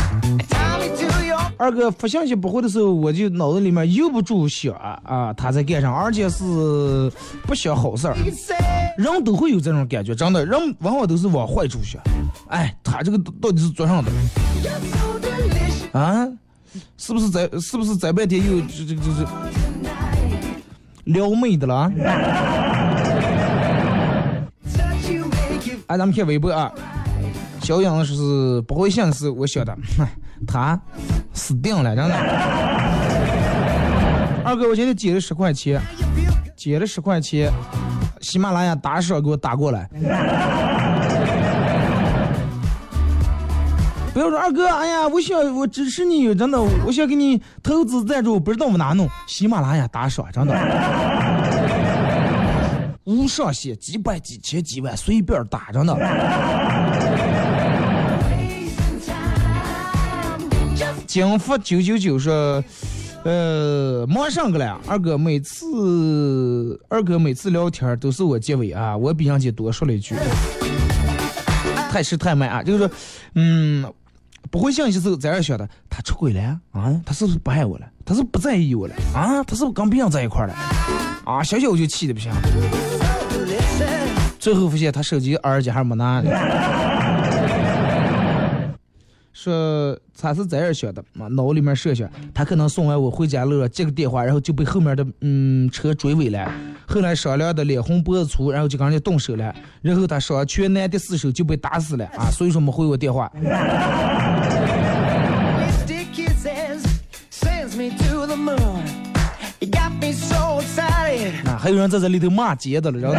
[0.48, 7.12] Tell me to your 二哥发信息不回的时候，我就脑子里面由不住想啊，他在干啥，而且是
[7.46, 8.16] 不想好事儿。
[8.98, 12.02] 人都会有这种感觉，真的，人往往都是往坏处想。
[12.48, 14.10] 哎，他这个到底是做啥的.
[16.00, 16.26] 啊？
[16.98, 19.26] 是不是在是不是在半天又这这这这
[21.06, 21.92] 撩妹的了啊？
[25.88, 26.72] 哎，咱们看微博啊，
[27.62, 29.78] 小杨说是不回信是我晓得，
[30.48, 30.80] 他
[31.34, 32.16] 死定了，真的。
[34.44, 35.80] 二哥，我今天借了十块钱，
[36.56, 37.52] 借了十块钱，
[38.22, 39.88] 喜马拉雅打赏给我打过来。
[44.16, 49.10] 不要说二哥，哎呀，我想我支持你，真的，我想给你投资赞助，不知道往哪弄。
[49.28, 50.56] 喜马拉雅打赏，真的。
[53.04, 55.94] 无上限，几百、几千、几万，随便打着呢。
[61.06, 62.64] 金福九九九说，
[63.26, 64.80] 呃，忙上个了。
[64.88, 70.16] 二哥每次，二哥每次聊天都是我结尾啊，我比杨姐多说了一句，
[71.92, 72.64] 太迟太慢啊。
[72.64, 72.90] 就是说，
[73.36, 73.86] 嗯，
[74.56, 76.58] 不回信息时候在这想的，他出轨了？
[76.72, 77.86] 啊，他是不是不爱我了？
[78.06, 78.96] 他是不在意我了？
[79.14, 80.54] 啊，他是不是跟别人在一块了？
[81.26, 82.32] 啊，想想我就气的不行。
[84.40, 86.22] 最后发现他手机耳机还没拿。
[89.38, 96.50] 说他是在这儿想的，嘛，脑里面设想，他可能送完我回家路上接个电话，然后就被后面的嗯车追尾了。
[96.88, 99.54] 后来商量的脸红脖子粗，然后就跟人家动手了。
[99.82, 102.32] 然后他双拳难敌四手就被打死了啊！
[102.32, 103.30] 所以说没回我电话。
[111.46, 113.16] 啊，还有人在这里头骂街的了，然后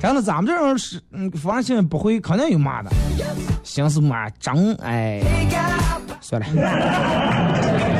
[0.00, 0.02] 呢？
[0.02, 2.90] 然后咱们这种是，嗯，放心不会，肯定有骂的，
[3.62, 5.22] 心思骂张，哎，
[6.20, 6.46] 算了。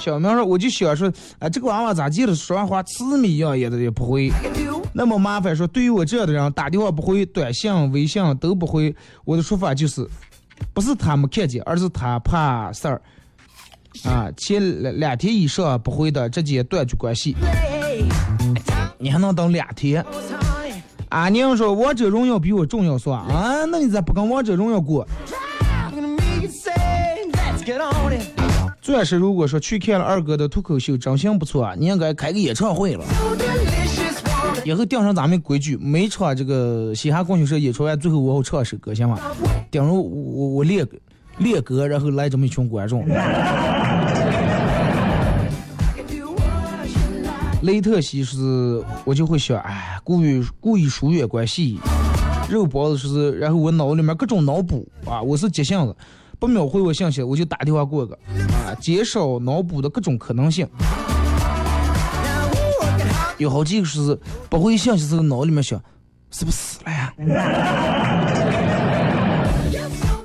[0.00, 4.32] 小明说，我就想说，啊，这个娃娃咋记得说完话字谜一样也的也不会，
[4.94, 8.94] 那么麻烦说，对于我这样的人，打电话不回，短信、微信都不回，
[9.26, 10.08] 我的说法就是，
[10.72, 13.02] 不是他没看见，而是他怕事儿。
[14.04, 17.36] 啊，前两两天以上不回的，直接断绝关系。
[18.98, 20.74] 你还能等两天？Honey,
[21.08, 23.24] 啊，娘说王者荣耀比我重要是吧？
[23.28, 25.06] 啊，那你咋不跟王者荣耀过？
[28.80, 33.04] 钻石如果说去看了二哥的脱口秀，真心不错啊，你应该开个演唱会了。
[34.64, 39.18] 以后定上咱们规矩，每场这个嘻哈供销社演出完，最后我好唱首歌，行吗？
[39.70, 40.86] 顶上我我我练
[41.38, 43.06] 练歌，然后来这么一群观众。
[47.62, 51.78] 雷特西是，我就会想，哎，故意故意疏远关系。
[52.48, 55.96] 肉包子是，然后我脑里面各种脑补啊，我是急性子，
[56.38, 58.16] 不秒回我信息，我就打电话过个
[58.64, 60.66] 啊，减少脑补的各种可能性。
[63.38, 65.82] 有好几个是不回信息时候脑里面想，
[66.30, 67.12] 是不是死了呀？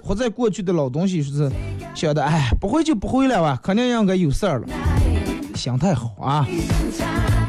[0.04, 1.52] 活在过去的老东西是
[1.96, 4.68] 想的，哎，不回就不回了吧，肯定应该有事儿了，
[5.56, 6.48] 心态好啊。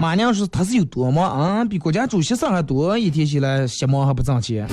[0.00, 4.68] 马娘说他是有多忙啊，比国家主席上还多，一天起来瞎忙还不挣钱。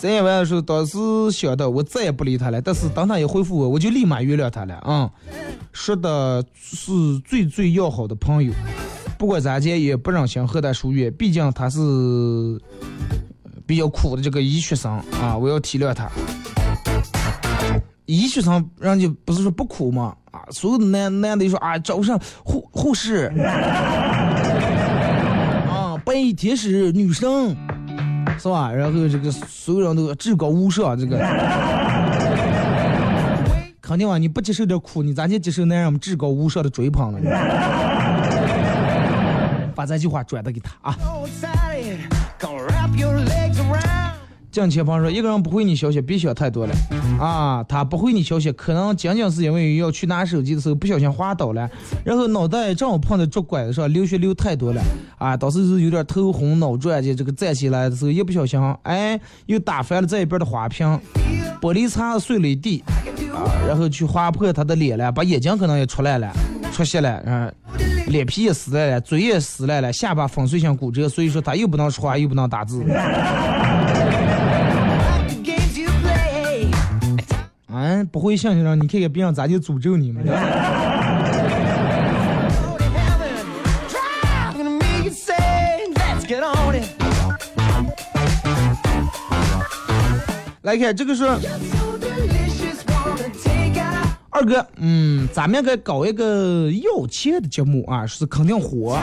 [0.00, 0.96] 三爷说当时
[1.32, 5.10] 想的我再也不理他了，但是当他一回复我，我就立马原谅他了啊、
[5.72, 6.92] 说的是
[7.24, 8.52] 最最要好的朋友，
[9.18, 11.80] 不管咋讲也不忍心和他疏远，毕竟他是
[13.66, 16.08] 比较苦的这个医学生啊，我要体谅他。
[18.08, 20.16] 医学上人家不是说不苦吗？
[20.30, 23.30] 啊，所有的男男的说啊，找上护护士，
[25.68, 27.54] 啊，白衣天使女生，
[28.38, 28.72] 是吧？
[28.72, 31.18] 然后这个所有人都至高无上，这个
[33.82, 37.18] 肯定啊，你不接受点苦，你咋去接受那样至高无上的追捧呢？
[39.76, 40.96] 把这句话转达给他啊。
[44.58, 46.74] 江前方说，一个人不回你消息，别想太多了
[47.20, 47.64] 啊！
[47.68, 51.70] 他不回你消息，可能仅仅是因为要去拿手机的时候不小心滑倒了，
[52.04, 54.82] 然后脑袋正好碰到竹拐子上，流血流太多了
[55.16, 60.84] 啊，当时是有点头昏脑转的，这个站起来的时候一不小心，哎，又打翻了这一边的花瓶，
[61.60, 62.82] 玻璃碴碎了一地
[63.32, 66.32] 啊，然后去划破他的脸了，把眼睛可能也出来了，
[66.72, 67.48] 出血了，啊，
[68.08, 72.84] 脸皮也撕烂了，嘴也撕烂了，下巴粉碎性骨折，所以说他又不能说话，又不能打字。
[77.80, 80.32] 嗯，不会相信让你看看别人咋就诅咒你们的。
[90.62, 91.24] 来看这个是
[94.28, 98.98] 二哥，嗯，咱们应该搞一个要钱的节目啊，是肯定火。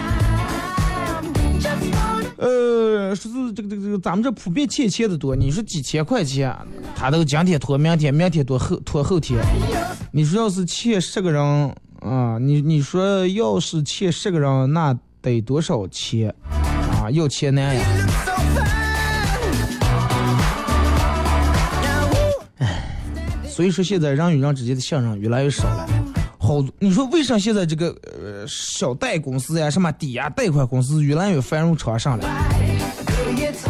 [2.38, 6.54] 呃，说是这个这个这个，咱们这普遍欠钱的多，你说几千块钱，
[6.96, 9.40] 他都今天拖明天，明天拖后拖后天。
[10.12, 11.42] 你说要是欠十个人
[12.02, 17.10] 啊，你你说要是欠十个人，那得多少钱啊？
[17.12, 17.82] 要钱难呀。
[17.86, 20.36] look so fine.
[21.82, 23.48] Now, woo.
[23.48, 25.88] 所以说现在人与人之间的信任越来越少了。
[26.46, 32.24] 好，你说为啥现在这个呃小贷公司呀、什么抵押贷款公司越来越繁荣昌盛了？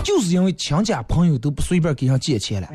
[0.03, 2.67] 就是因为亲家朋友都不随便给人借钱了，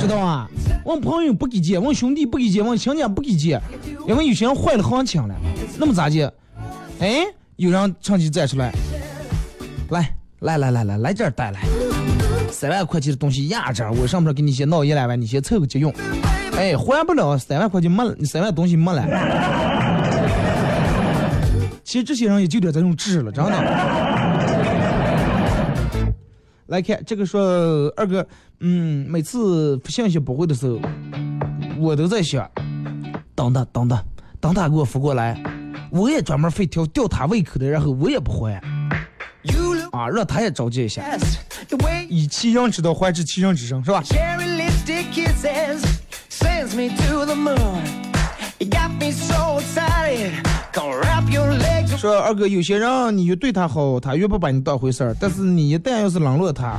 [0.00, 0.48] 知道吗？
[0.86, 3.60] 问朋友不给借，问兄弟不给借，问亲家不给借，
[4.06, 5.34] 因为有些人坏了行情了。
[5.76, 6.32] 那么咋借？
[7.00, 7.22] 哎，
[7.56, 8.72] 有人趁机站出来，
[9.90, 10.10] 来
[10.40, 11.60] 来来来来来这儿贷来，
[12.50, 15.92] 三万块钱的东西压这儿，我上不上给你先闹一两万，你先凑个急用。
[16.58, 19.06] 哎，还不了三万块钱没了，你三万东西没了。
[21.84, 23.52] 其实这些人也就点这种智了，真的。
[26.66, 28.26] 来看这个说二哥，
[28.58, 30.80] 嗯，每次发信息不会的时候，
[31.78, 32.50] 我都在想，
[33.36, 33.98] 等等等等，
[34.40, 35.40] 等他给我发过来，
[35.92, 38.60] 我也专门会挑吊他胃口的，然后我也不还，
[39.92, 41.02] 啊，让他也着急一下
[42.08, 44.02] 以其人之道还治其人之身，是吧？
[46.38, 47.82] Sends me to the moon.
[48.58, 50.32] You got me so excited.
[50.72, 56.76] Gonna wrap your legs 说二哥，有些人你越对他好，他越不把你当回事儿；但是你一旦要是冷落他，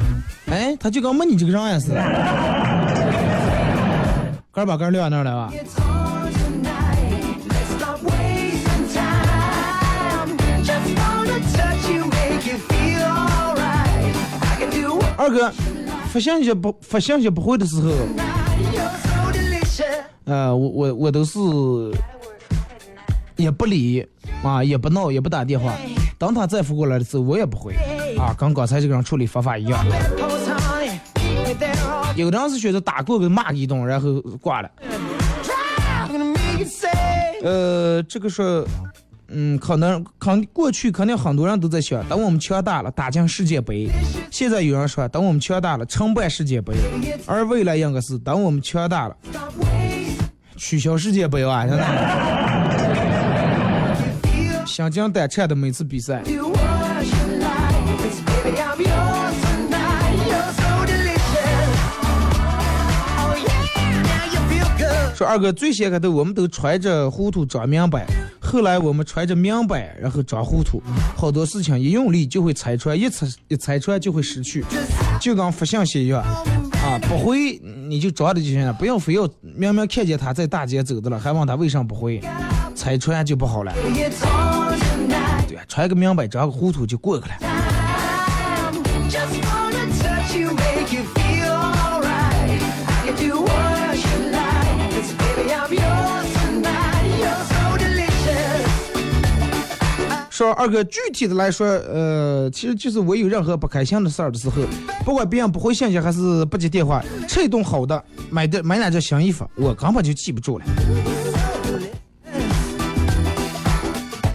[0.50, 1.96] 哎，他就跟没你这个人也似的。
[4.52, 5.52] 哥儿把哥儿撂那儿来吧。
[15.18, 15.52] 二哥，
[16.14, 17.92] 发信息不发信息不回的时候.
[20.30, 21.40] 呃，我我我都是
[23.36, 24.08] 也不理
[24.44, 25.74] 啊，也不闹，也不打电话。
[26.20, 27.74] 当他再发过来的时候，我也不回
[28.16, 29.84] 啊，跟刚才这个人处理方法一样。
[32.16, 34.70] 有的人是选择打过个骂一顿，然后挂了。
[37.42, 38.64] 呃，这个是，
[39.30, 43.90] 嗯，可能肯过去肯定很多人都在想，等我们强大了，打进世界杯。
[44.30, 46.76] 现在有人说，等我们强大了，承办世界杯。
[47.26, 49.18] 而未来应该是，等我们强大了，
[50.60, 51.66] 取消世界杯啊！
[51.66, 51.86] 真的。
[54.68, 56.22] 心惊胆颤的每次比赛，
[65.16, 68.06] 说二哥最先开头我们都揣着糊涂装明白，
[68.40, 70.82] 后来我们揣着明白，然后装糊涂，
[71.18, 74.64] 好多事情一用力就会猜出来，一猜一猜出来就会失去，
[75.20, 76.24] 就跟发信息一样，
[76.82, 82.22] 啊，不回你就装着就行了，不用非要明明看见他在大街走的了，还问他为什么不回，
[82.74, 85.48] 拆穿就不好了，It's on tonight.
[85.48, 85.64] 对吧？
[85.68, 87.36] 揣个明白，装个糊涂就过去了。
[89.10, 89.50] Just
[100.40, 104.62] 说二哥，具体的来说，呃，其实就是我有任何不开心的事儿的时候，
[105.04, 110.66] 不管别人不回信息还是不接电话，吃一顿好的，买的买两件新衣服，我根本就记不住了。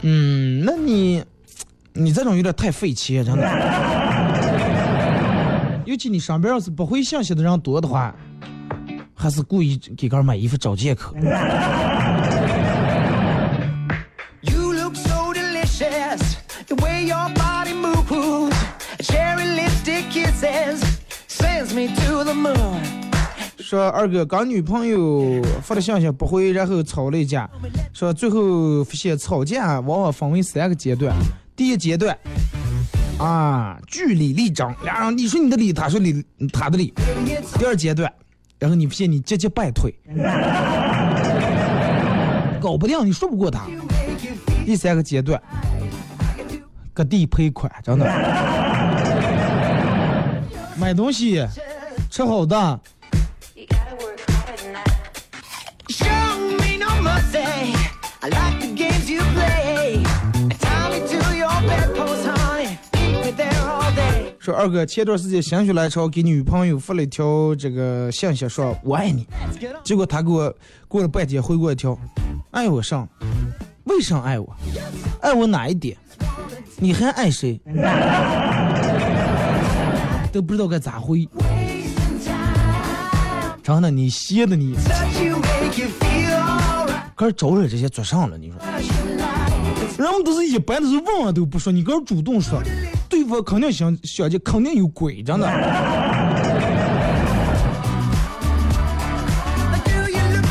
[0.02, 1.24] 嗯，那你，
[1.94, 3.42] 你这种有点太费钱，真的。
[5.86, 8.14] 尤其你身边要是不回信息的人多的话，
[9.14, 11.14] 还是故意给个买衣服找借口。
[17.05, 18.57] Your body moves.
[19.02, 20.82] Cherry lipstick kisses
[21.26, 22.80] sends me to the moon.
[23.59, 27.48] 说二哥跟女朋友发的信息不回，然后吵了一架。
[27.92, 31.14] 说最后发现吵架往往分为三个阶段。
[31.57, 32.16] 第一阶段
[33.18, 36.92] 啊，据理力争，俩人你说你的理，他说理他的理。
[37.59, 38.12] 第二阶段，
[38.59, 39.94] 然后你发现你节节败退，
[42.61, 43.66] 搞不定，你说不过他。
[44.66, 45.40] 第三个阶段，
[46.95, 48.07] 割地赔款，真的。
[50.78, 51.45] 买东西，
[52.09, 52.80] 吃好的。
[64.38, 69.26] 说二哥，前段时间心血来潮给女朋友发了一条这个信息，说我爱你。
[69.82, 70.55] 结果他给我
[70.86, 71.99] 过了半天回过一条，
[72.51, 73.09] 爱我上，
[73.84, 74.55] 为啥爱我？
[75.22, 75.97] 爱我哪一点？
[76.77, 77.61] 你还爱谁？
[80.33, 81.29] 都不知道该咋回。
[83.62, 84.75] 真的，你歇的你.
[87.14, 88.59] 可是招惹这些做上了，你说？
[89.97, 92.61] 人们都是一般都是问问都不说，你搁这主动说，
[93.09, 95.47] 对方肯定想想去，肯定有鬼，真的。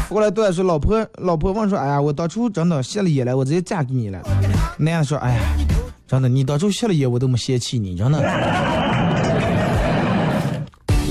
[0.08, 4.22] 过来对说，老婆老婆问说，哎呀，我当初真的谢了眼了，我直接嫁给你了。
[4.78, 5.42] 男的说，哎呀，
[6.06, 8.20] 真的，你当初谢了眼，我都没嫌弃你，真的。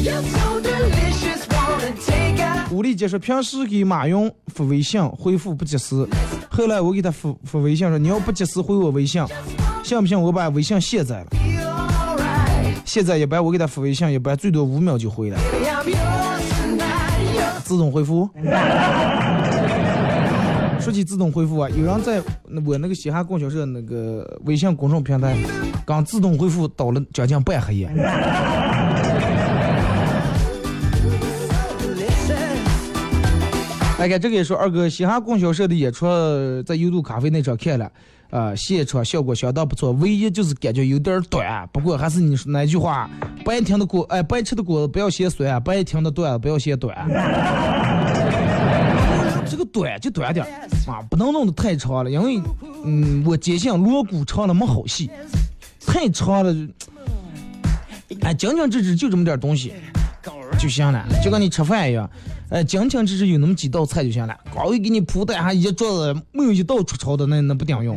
[0.02, 6.06] you're so delicious, wanna take out 吴丽姐说，平时给马云发微信回复不及时，
[6.50, 9.24] 后来我给他发发微信说，你要不及时回我微信，
[9.82, 12.74] 信不信我把微信卸载了？alright.
[12.84, 15.38] 现在一般我给他发微信，一般最多五秒就回了，
[17.64, 18.28] 自动回复。
[20.82, 22.20] 说起自动回复啊，有人在
[22.66, 25.36] 我那个嘻哈供销社那个微信公众平台，
[25.86, 27.88] 刚自动回复倒了将近半黑夜。
[31.78, 32.58] delicious.
[33.96, 36.04] 大概这个也说二哥嘻哈供销社的演出
[36.66, 37.88] 在优度咖啡那场看了，
[38.30, 41.64] 呃，现场效果相当不错，唯一就是感觉有点短。
[41.72, 43.08] 不过还是你说那句话，
[43.44, 47.08] 白听的果，哎，白吃的果子不要嫌酸，白听的段子不要嫌短。
[49.62, 50.50] 这个短就短点儿
[50.90, 52.42] 啊，不能弄得太长了，因为，
[52.84, 55.08] 嗯，我坚信锣鼓长了没好戏，
[55.86, 56.52] 太长了，
[58.22, 59.72] 哎，精精致致就这么点儿东西
[60.58, 62.10] 就行了，就跟你吃饭一样，
[62.50, 67.96] 哎，精精致致有那么几道菜就行了，光会给你铺的还一桌子没有一道出丑的，那那不顶用。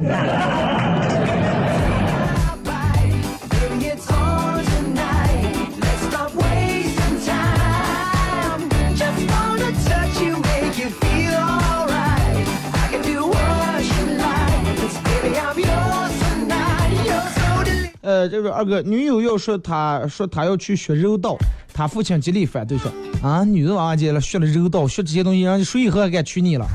[18.27, 21.37] 这个二哥，女友要说他说他要去学柔道，
[21.73, 26.67] 他父亲极力反对说啊，女的娃娃姐了，学了柔道，学这些东西，让谁以后还敢娶你了？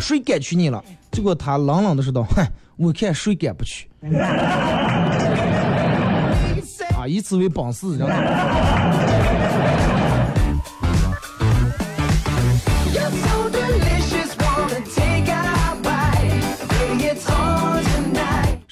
[0.00, 0.82] 谁敢娶你了？
[1.12, 3.88] 结果他冷冷的说道：“哼，我看谁敢不娶。
[6.96, 8.14] ”啊，以此为榜四，知道吗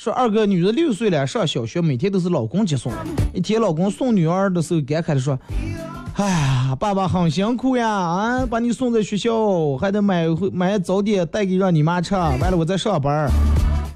[0.09, 2.91] 说二哥女的六岁了，上小学，每天都是老公接送。
[3.35, 5.39] 一天老公送女儿的时候，感慨的说
[6.17, 13.31] ：“哎呀，爸爸很辛苦呀，啊，把你送在学校，还得买回买早点带给让你妈吃，完了我再上班。”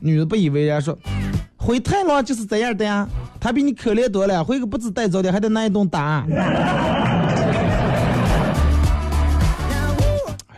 [0.01, 0.95] 女的不以为然说
[1.57, 3.09] ：“回太郎就是这样的呀，
[3.41, 6.27] 他比你可怜多了，回个不止带早点，还得拿一顿打。”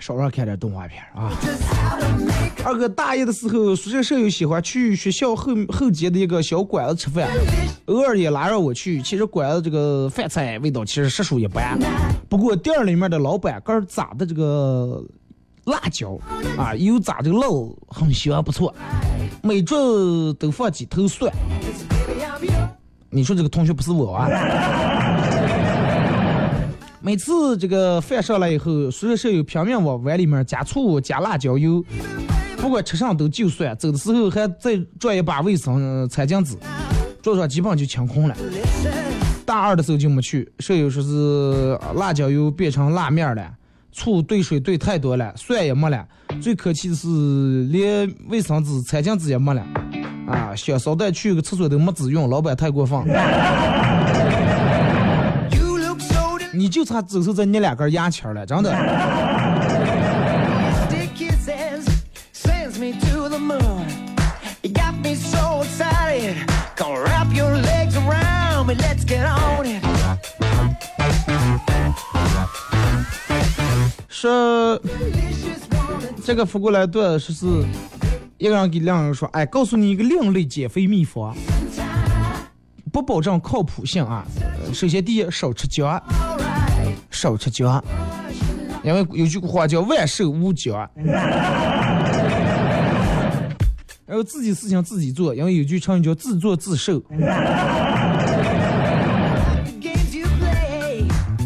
[0.00, 1.30] 少让看点动画片啊！
[2.64, 7.28] 二哥大一的时候，宿舍舍友喜欢去学校后后街的一个小馆子吃饭，
[7.86, 9.02] 偶尔也拉着我去。
[9.02, 11.78] 其实馆子这个饭菜味道其实实属一般，
[12.26, 15.04] 不过店里面的老板个儿炸的这个
[15.64, 16.18] 辣椒
[16.56, 18.74] 啊，油炸这个肉很香不错，
[19.42, 21.30] 每桌都放几头蒜。
[23.10, 24.28] 你说这个同学不是我啊？
[27.02, 31.84] 每次这个饭上来以后，宿舍舍友拼命往碗里面加醋、加辣椒油，
[32.64, 36.56] 不管吃上都就蒜，走的时候还再转一把卫生呃餐巾纸，
[37.22, 38.34] 桌上基本上就清空了。
[39.44, 43.50] 大二的时候就没去，舍友说是辣椒油变成辣面了，
[43.92, 46.08] 醋兑水兑太多了，蒜也没了，
[46.40, 49.62] 最可气的是连卫生纸、餐巾纸也没了，
[50.26, 52.98] 啊，小骚蛋去个厕所都没纸用，老板太过分。
[56.54, 58.72] 你就差只剩这捏两根牙签了，真的。
[74.08, 74.80] 说
[76.22, 77.46] 这个发过来段说是
[78.38, 81.34] 一个人给两个人说，哎，告诉你一个另类减肥秘方，
[82.92, 84.24] 不保证靠谱性啊。
[84.72, 86.02] 首先第一，少吃姜，
[87.10, 87.84] 少吃姜，
[88.82, 90.88] 因为有句话叫万寿无姜。
[94.06, 97.00] 然后自己事情自己做，因为有句成语叫自作自受，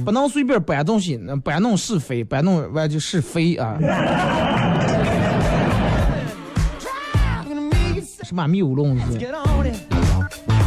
[0.09, 3.77] 不能随便搬东西，那搬弄是非，搬弄完就是非啊。
[8.23, 9.75] 什么密乌龙是？get on it.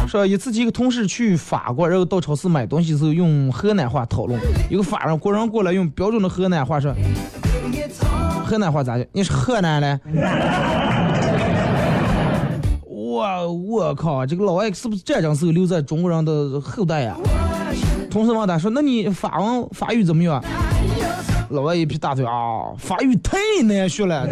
[0.06, 4.40] 说一次几个同事去法国，然后到超市买东西的时候用河南话讨论，
[4.70, 6.94] 有个法国人过来用标准的河南话说，
[8.46, 9.04] 河南话咋的？
[9.10, 10.00] 你是河南的？
[12.86, 17.16] 我我靠，这个老外是不是战争时候留在中国人的后代呀、
[18.12, 20.44] 同事问他说：“那你法文法语怎么样？”
[21.48, 24.28] 老外一撇大腿啊，法语太难学了。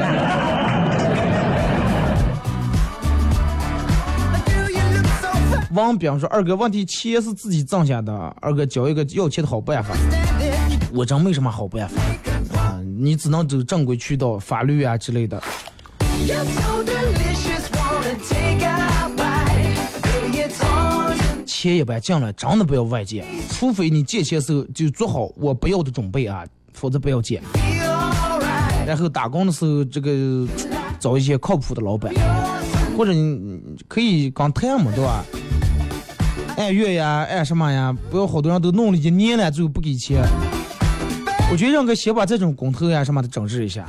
[5.72, 8.12] 王兵说：“二哥，问题钱是自己挣下的，
[8.43, 9.95] 二哥教一个要钱的好办法。
[10.93, 15.43] 我真没什么好办法啊，你只能走正规渠道，法律啊之类的。
[21.61, 26.43] 钱一般进来真的不要外借，除非你借钱时候就做好我不要的准备啊，
[26.73, 27.43] 否则不要借。
[28.87, 30.49] 然后打工的时候，这个
[30.99, 32.15] 找一些靠谱的老板，
[32.97, 35.23] 或者你可以刚谈嘛，对吧？
[36.57, 37.95] 按月呀，按什么呀？
[38.11, 40.23] 不要好多人都弄了一年了，最后不给钱。
[41.53, 43.85] 我觉得应该先把这种工头呀什么的整治一下。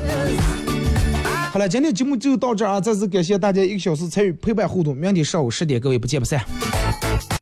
[1.53, 2.82] 好了，今天节目就到这啊！
[2.82, 6.43] 再次感谢大家一个小时参与陪伴互动，明天上午十点各位不见不散。